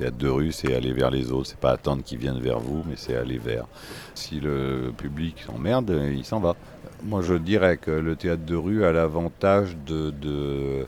théâtre 0.00 0.16
de 0.16 0.28
rue, 0.28 0.52
c'est 0.52 0.74
aller 0.74 0.92
vers 0.92 1.10
les 1.10 1.30
autres, 1.30 1.48
c'est 1.48 1.58
pas 1.58 1.72
attendre 1.72 2.02
qu'ils 2.02 2.18
viennent 2.18 2.40
vers 2.40 2.58
vous, 2.58 2.82
mais 2.88 2.94
c'est 2.96 3.16
aller 3.16 3.38
vers. 3.38 3.66
Si 4.14 4.40
le 4.40 4.92
public 4.96 5.36
s'emmerde, 5.46 5.94
il 6.10 6.24
s'en 6.24 6.40
va. 6.40 6.56
Moi, 7.02 7.20
je 7.20 7.34
dirais 7.34 7.76
que 7.76 7.90
le 7.90 8.16
théâtre 8.16 8.44
de 8.44 8.56
rue 8.56 8.84
a 8.84 8.92
l'avantage 8.92 9.76
de, 9.86 10.10
de 10.10 10.86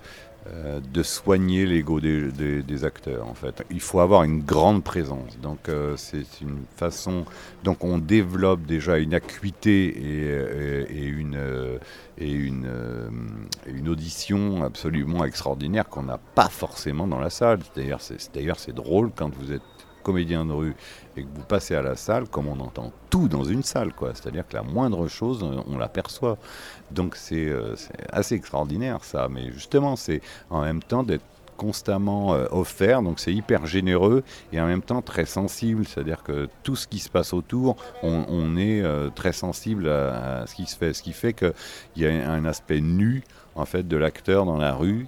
euh, 0.49 0.81
de 0.93 1.05
soigner 1.05 1.67
l'ego 1.67 2.01
des, 2.01 2.85
acteurs 2.85 3.29
en 3.29 3.35
fait. 3.35 3.65
Il 3.71 3.81
faut 3.81 4.01
avoir 4.01 4.25
une 4.25 4.43
grande 4.43 4.83
présence. 4.83 5.39
Donc 5.41 5.69
euh, 5.69 5.97
c'est 5.97 6.41
une 6.41 6.65
façon. 6.77 7.25
Donc 7.63 7.85
on 7.85 7.99
développe 7.99 8.63
déjà 8.63 8.99
une 8.99 9.15
acuité 9.15 9.87
et, 9.87 11.07
une, 11.07 11.39
et 12.19 12.51
euh, 12.65 13.09
une 13.67 13.89
audition 13.89 14.65
absolument 14.65 15.25
extraordinaire 15.25 15.89
qu'on 15.89 16.03
n'a 16.03 16.19
pas 16.19 16.49
forcément 16.49 17.07
dans 17.07 17.21
la 17.21 17.31
salle. 17.31 17.61
D'ailleurs 17.77 18.01
c'est 18.01 18.75
drôle 18.75 19.13
quand 19.15 19.33
vous 19.33 19.53
êtes 19.53 19.63
comédien 20.03 20.45
de 20.45 20.53
rue 20.53 20.75
et 21.17 21.23
que 21.23 21.29
vous 21.35 21.45
passez 21.45 21.75
à 21.75 21.83
la 21.83 21.97
salle, 21.97 22.29
comme 22.29 22.49
on 22.49 22.61
entend 22.61 22.93
tout 23.11 23.29
dans 23.29 23.45
une 23.45 23.63
salle, 23.63 23.93
quoi. 23.93 24.13
C'est-à-dire 24.15 24.47
que 24.47 24.55
la 24.55 24.63
moindre 24.63 25.09
chose, 25.09 25.43
on 25.43 25.79
l'aperçoit. 25.79 26.39
Donc 26.91 27.17
euh, 27.33 27.75
c'est 27.77 28.13
assez 28.13 28.35
extraordinaire 28.35 29.05
ça. 29.05 29.29
Mais 29.31 29.51
justement, 29.53 29.97
c'est 29.97 30.21
en 30.51 30.63
même 30.63 30.83
temps 30.83 31.03
d'être 31.03 31.25
constamment 31.57 32.35
euh, 32.35 32.47
offert, 32.51 33.03
donc 33.03 33.21
c'est 33.21 33.33
hyper 33.33 33.67
généreux 33.67 34.25
et 34.53 34.61
en 34.61 34.67
même 34.67 34.83
temps 34.83 35.03
très 35.03 35.27
sensible, 35.27 35.87
c'est-à-dire 35.87 36.23
que 36.23 36.49
tout 36.65 36.75
ce 36.75 36.89
qui 36.89 36.99
se 36.99 37.09
passe 37.09 37.33
autour, 37.33 37.77
on, 38.03 38.57
est 38.57 38.83
euh, 38.83 39.11
très 39.11 39.33
sensible 39.33 39.89
à, 39.89 40.45
ce 40.47 40.55
qui 40.55 40.67
se 40.67 40.77
fait, 40.77 40.93
ce 40.93 41.03
qui 41.03 41.13
fait 41.13 41.35
qu'il 41.35 41.53
y 41.97 42.07
a 42.07 42.31
un 42.33 42.45
aspect 42.47 42.81
nu 42.81 43.23
en 43.55 43.65
fait 43.65 43.87
de 43.87 43.97
l'acteur 43.97 44.45
dans 44.45 44.57
la 44.57 44.75
rue 44.75 45.07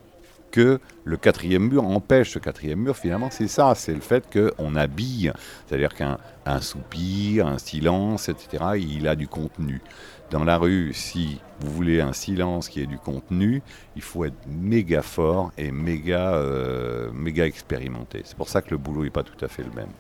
que 0.55 0.79
le 1.03 1.17
quatrième 1.17 1.69
mur 1.69 1.85
empêche. 1.85 2.31
Ce 2.31 2.39
quatrième 2.39 2.79
mur, 2.79 2.97
finalement, 2.97 3.29
c'est 3.33 3.49
ça, 3.49 3.75
c'est 3.75 3.93
le 3.93 4.01
fait 4.01 4.25
qu'on 4.33 4.77
habille, 4.77 5.33
c'est-à-dire 5.67 5.93
qu'un 5.95 6.61
soupir, 6.61 7.49
un 7.49 7.59
silence, 7.59 8.29
etc., 8.29 8.65
il 8.79 9.09
a 9.09 9.17
du 9.17 9.27
contenu. 9.27 9.83
Dans 10.31 10.45
la 10.45 10.57
rue, 10.57 10.93
si 10.95 11.41
vous 11.59 11.73
voulez 11.73 12.01
un 12.01 12.13
silence 12.13 12.69
qui 12.69 12.81
ait 12.81 12.87
du 12.87 12.99
contenu, 12.99 13.63
il 13.97 14.03
faut 14.03 14.25
être 14.25 14.47
méga 14.47 15.03
fort 15.03 15.51
et 15.59 15.73
méga, 15.73 16.35
euh, 16.35 17.11
méga 17.13 17.47
expérimenté. 17.47 18.23
C'est 18.25 18.37
pour 18.37 18.49
ça 18.49 18.63
que 18.63 18.71
le 18.71 18.79
boulot 18.79 19.03
n'est 19.03 19.11
pas 19.11 19.25
tout 19.25 19.45
à 19.45 19.49
fait 19.49 19.65
le 19.65 19.73
même. 19.73 19.91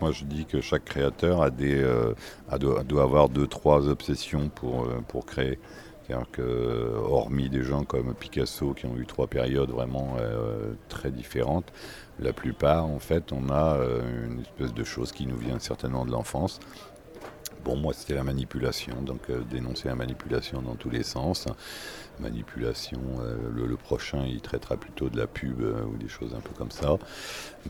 Moi, 0.00 0.10
je 0.10 0.24
dis 0.24 0.44
que 0.44 0.60
chaque 0.60 0.84
créateur 0.84 1.40
a 1.40 1.50
des, 1.50 1.80
euh, 1.80 2.14
doit, 2.58 3.02
avoir 3.02 3.28
deux, 3.28 3.46
trois 3.46 3.86
obsessions 3.86 4.48
pour, 4.48 4.86
euh, 4.86 5.00
pour 5.06 5.24
créer. 5.24 5.60
C'est-à-dire 6.08 6.30
que, 6.30 6.94
hormis 6.96 7.50
des 7.50 7.62
gens 7.62 7.84
comme 7.84 8.14
Picasso 8.14 8.72
qui 8.72 8.86
ont 8.86 8.96
eu 8.96 9.04
trois 9.04 9.26
périodes 9.26 9.70
vraiment 9.70 10.16
euh, 10.18 10.72
très 10.88 11.10
différentes, 11.10 11.70
la 12.18 12.32
plupart, 12.32 12.86
en 12.86 12.98
fait, 12.98 13.30
on 13.30 13.50
a 13.50 13.76
euh, 13.76 14.26
une 14.26 14.40
espèce 14.40 14.72
de 14.72 14.84
chose 14.84 15.12
qui 15.12 15.26
nous 15.26 15.36
vient 15.36 15.58
certainement 15.58 16.06
de 16.06 16.10
l'enfance. 16.10 16.60
Bon, 17.64 17.76
moi, 17.76 17.92
c'était 17.92 18.14
la 18.14 18.24
manipulation, 18.24 19.02
donc 19.02 19.30
euh, 19.30 19.40
dénoncer 19.50 19.88
la 19.88 19.94
manipulation 19.94 20.62
dans 20.62 20.74
tous 20.74 20.90
les 20.90 21.02
sens. 21.02 21.46
Manipulation, 22.20 23.00
le, 23.54 23.76
prochain, 23.76 24.24
il 24.26 24.40
traitera 24.40 24.76
plutôt 24.76 25.08
de 25.08 25.16
la 25.16 25.28
pub 25.28 25.60
ou 25.60 25.96
des 25.96 26.08
choses 26.08 26.34
un 26.34 26.40
peu 26.40 26.50
comme 26.52 26.72
ça. 26.72 26.96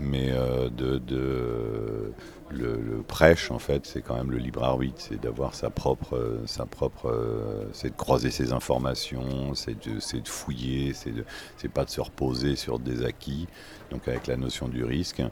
Mais 0.00 0.32
de, 0.74 1.02
le, 2.50 3.02
prêche, 3.06 3.50
en 3.50 3.58
fait, 3.58 3.84
c'est 3.84 4.00
quand 4.00 4.16
même 4.16 4.30
le 4.30 4.38
libre 4.38 4.64
arbitre, 4.64 4.96
c'est 5.00 5.20
d'avoir 5.20 5.54
sa 5.54 5.68
propre, 5.68 6.38
sa 6.46 6.64
propre, 6.64 7.14
c'est 7.74 7.90
de 7.90 7.96
croiser 7.96 8.30
ses 8.30 8.54
informations, 8.54 9.54
c'est 9.54 9.74
de, 9.86 9.96
de, 9.96 10.28
fouiller, 10.28 10.94
c'est 10.94 11.68
pas 11.68 11.84
de 11.84 11.90
se 11.90 12.00
reposer 12.00 12.56
sur 12.56 12.78
des 12.78 13.04
acquis. 13.04 13.48
Donc 13.90 14.08
avec 14.08 14.26
la 14.28 14.38
notion 14.38 14.68
du 14.68 14.82
risque. 14.82 15.22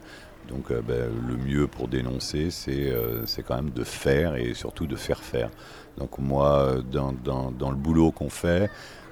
Donc 0.47 0.71
euh, 0.71 0.81
ben, 0.81 1.09
le 1.27 1.37
mieux 1.37 1.67
pour 1.67 1.87
dénoncer, 1.87 2.49
c'est, 2.51 2.89
euh, 2.91 3.25
quand 3.47 3.55
même 3.55 3.71
de 3.71 3.83
faire 3.83 4.35
et 4.35 4.53
surtout 4.53 4.87
de 4.87 4.95
faire 4.95 5.19
faire. 5.19 5.49
Donc 5.97 6.19
moi, 6.19 6.77
dans 6.91 7.11
le 7.69 7.75
boulot 7.75 8.11
qu'on 8.11 8.29
fait, 8.29 8.69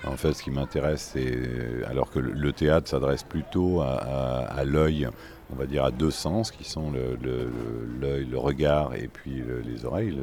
en 0.08 0.18
fait, 0.18 0.34
ce 0.34 0.44
qui 0.44 0.52
m'intéresse, 0.52 1.12
c'est 1.14 1.86
alors 1.86 2.10
que 2.10 2.20
le 2.20 2.54
théâtre 2.54 2.90
s'adresse 2.90 3.24
plutôt 3.24 3.82
à, 3.82 4.64
l'œil 4.66 5.08
on 5.54 5.56
va 5.56 5.68
dire, 5.68 5.84
à 5.84 5.92
deux 5.92 6.12
sens, 6.12 6.50
qui 6.50 6.64
sont 6.64 6.92
l'œil, 6.92 8.26
le, 8.26 8.38
regard 8.38 8.96
et 8.96 9.08
puis 9.08 9.44
les 9.64 9.86
oreilles, 9.86 10.18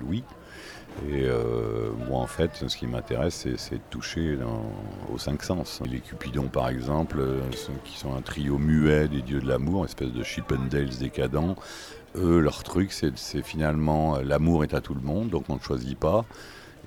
l'ouïe. 0.00 0.24
Et 1.08 1.24
euh, 1.24 1.90
moi, 2.08 2.20
en 2.20 2.26
fait, 2.26 2.64
ce 2.66 2.76
qui 2.76 2.86
m'intéresse, 2.86 3.46
c'est 3.56 3.76
de 3.76 3.80
toucher 3.90 4.38
aux 5.12 5.18
cinq 5.18 5.42
sens. 5.42 5.82
Les 5.88 6.00
Cupidons, 6.00 6.48
par 6.48 6.68
exemple, 6.68 7.22
qui 7.84 7.98
sont 7.98 8.14
un 8.14 8.22
trio 8.22 8.58
muet 8.58 9.06
des 9.06 9.22
dieux 9.22 9.40
de 9.40 9.46
l'amour, 9.46 9.84
espèce 9.84 10.12
de 10.12 10.22
Chippendales 10.22 10.96
décadents, 10.98 11.54
eux, 12.16 12.40
leur 12.40 12.62
truc, 12.62 12.92
c'est 12.92 13.42
finalement 13.42 14.18
l'amour 14.18 14.64
est 14.64 14.74
à 14.74 14.80
tout 14.80 14.94
le 14.94 15.00
monde, 15.00 15.28
donc 15.30 15.44
on 15.48 15.56
ne 15.56 15.60
choisit 15.60 15.98
pas. 15.98 16.24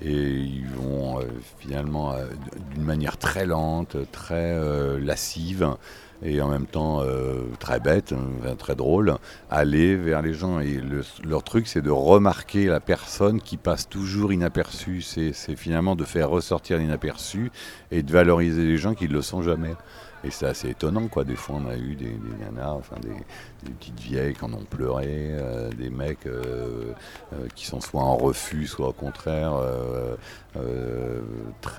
Et 0.02 0.12
ils 0.12 0.66
vont 0.68 1.20
euh, 1.20 1.24
finalement, 1.58 2.12
euh, 2.12 2.26
d'une 2.72 2.84
manière 2.84 3.18
très 3.18 3.46
lente, 3.46 3.96
très 4.12 4.58
lascive, 4.98 5.76
et 6.22 6.40
en 6.40 6.48
même 6.48 6.66
temps 6.66 7.02
euh, 7.02 7.42
très 7.58 7.80
bête, 7.80 8.12
hein, 8.12 8.54
très 8.58 8.74
drôle, 8.74 9.16
aller 9.50 9.96
vers 9.96 10.22
les 10.22 10.34
gens. 10.34 10.60
Et 10.60 10.80
leur 11.24 11.42
truc, 11.42 11.66
c'est 11.66 11.82
de 11.82 11.90
remarquer 11.90 12.66
la 12.66 12.80
personne 12.80 13.40
qui 13.40 13.56
passe 13.56 13.88
toujours 13.88 14.32
inaperçue. 14.32 15.02
C'est 15.02 15.32
finalement 15.56 15.96
de 15.96 16.04
faire 16.04 16.30
ressortir 16.30 16.78
l'inaperçu 16.78 17.50
et 17.90 18.02
de 18.02 18.12
valoriser 18.12 18.64
les 18.64 18.76
gens 18.76 18.94
qui 18.94 19.08
ne 19.08 19.12
le 19.12 19.22
sont 19.22 19.42
jamais. 19.42 19.74
Et 20.22 20.30
c'est 20.30 20.46
assez 20.46 20.68
étonnant, 20.68 21.08
quoi. 21.08 21.24
Des 21.24 21.34
fois, 21.34 21.56
on 21.64 21.68
a 21.68 21.76
eu 21.76 21.94
des, 21.94 22.14
nanas, 22.40 22.72
enfin 22.72 22.96
des, 23.00 23.72
petites 23.72 24.00
vieilles 24.00 24.34
qui 24.34 24.44
en 24.44 24.52
ont 24.52 24.64
pleuré, 24.64 25.06
euh, 25.08 25.70
des 25.70 25.88
mecs 25.88 26.26
euh, 26.26 26.92
euh, 27.32 27.46
qui 27.54 27.64
sont 27.64 27.80
soit 27.80 28.02
en 28.02 28.16
refus, 28.16 28.66
soit 28.66 28.88
au 28.88 28.92
contraire 28.92 29.54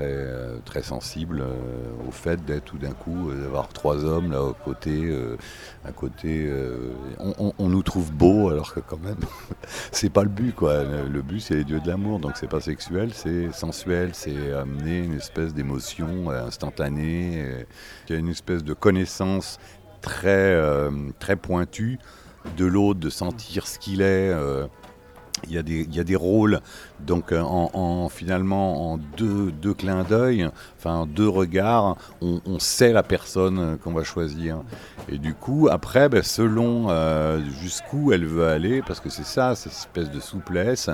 très, 0.01 0.61
très 0.65 0.83
sensibles 0.83 1.43
au 2.07 2.11
fait 2.11 2.43
d'être 2.45 2.65
tout 2.65 2.77
d'un 2.77 2.91
coup, 2.91 3.31
d'avoir 3.31 3.67
trois 3.69 4.03
hommes 4.03 4.31
là 4.31 4.43
au 4.43 4.53
côté, 4.53 5.11
à 5.85 5.91
côté. 5.91 6.51
On, 7.19 7.69
nous 7.69 7.83
trouve 7.83 8.11
beaux, 8.11 8.49
alors 8.49 8.73
que 8.73 8.79
quand 8.79 8.99
même, 8.99 9.19
c'est 9.91 10.09
pas 10.09 10.23
le 10.23 10.29
but, 10.29 10.53
quoi. 10.53 10.83
Le 10.83 11.21
but, 11.21 11.39
c'est 11.39 11.55
les 11.55 11.63
dieux 11.63 11.79
de 11.79 11.87
l'amour, 11.87 12.19
donc 12.19 12.33
c'est 12.35 12.49
pas 12.49 12.61
sexuel, 12.61 13.11
c'est 13.13 13.51
sensuel, 13.51 14.11
c'est 14.13 14.53
amener 14.53 14.99
une 14.99 15.15
espèce 15.15 15.53
d'émotion 15.53 16.29
instantanée. 16.29 17.65
Il 18.07 18.13
y 18.13 18.15
a 18.15 18.19
une 18.19 18.29
espèce 18.29 18.63
de 18.63 18.73
connaissance 18.73 19.59
très, 20.01 20.55
euh, 20.55 20.89
très 21.19 21.35
pointue 21.35 21.99
de 22.57 22.65
l'autre, 22.65 22.99
de 22.99 23.09
sentir 23.09 23.67
ce 23.67 23.79
qu'il 23.79 24.01
est. 24.01 24.33
Euh, 25.43 25.47
il 25.47 25.53
y, 25.53 25.57
a 25.57 25.63
des, 25.63 25.81
il 25.81 25.95
y, 25.95 25.99
a 25.99 26.03
des, 26.03 26.15
rôles, 26.15 26.59
donc 26.99 27.31
euh, 27.31 27.41
en, 27.41 28.09
finalement 28.09 28.93
en 28.93 28.97
deux, 29.17 29.51
deux 29.51 29.73
clins 29.73 30.03
d'œil, 30.03 30.49
enfin 30.77 31.07
deux 31.07 31.27
regards, 31.27 31.97
on, 32.21 32.59
sait 32.59 32.93
la 32.93 33.03
personne 33.03 33.77
qu'on 33.83 33.93
va 33.93 34.03
choisir. 34.03 34.61
Et 35.09 35.17
du 35.17 35.33
coup, 35.33 35.67
après, 35.69 36.09
ben, 36.09 36.23
selon 36.23 36.89
jusqu'où 37.61 38.11
elle 38.11 38.25
veut 38.25 38.47
aller, 38.47 38.81
parce 38.81 38.99
que 38.99 39.09
c'est 39.09 39.25
ça, 39.25 39.55
cette 39.55 39.73
espèce 39.73 40.11
de 40.11 40.19
souplesse, 40.19 40.89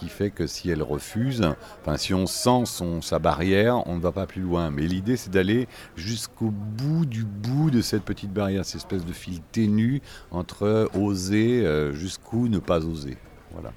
qui 0.00 0.08
fait 0.08 0.30
que 0.30 0.46
si 0.46 0.70
elle 0.70 0.82
refuse, 0.82 1.42
enfin 1.82 1.98
si 1.98 2.14
on 2.14 2.26
sent 2.26 2.64
son, 2.64 3.02
sa 3.02 3.18
barrière, 3.18 3.86
on 3.86 3.96
ne 3.96 4.00
va 4.00 4.12
pas 4.12 4.26
plus 4.26 4.40
loin. 4.40 4.70
Mais 4.70 4.86
l'idée 4.86 5.18
c'est 5.18 5.30
d'aller 5.30 5.68
jusqu'au 5.94 6.50
bout 6.50 7.04
du 7.04 7.24
bout 7.24 7.70
de 7.70 7.82
cette 7.82 8.04
petite 8.04 8.32
barrière, 8.32 8.64
cette 8.64 8.76
espèce 8.76 9.04
de 9.04 9.12
fil 9.12 9.42
ténu 9.52 10.00
entre 10.30 10.88
oser 10.94 11.66
euh, 11.66 11.92
jusqu'où 11.92 12.48
ne 12.48 12.58
pas 12.58 12.86
oser. 12.86 13.18
Voilà. 13.52 13.72